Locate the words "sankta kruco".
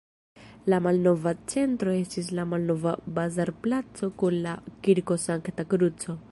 5.29-6.21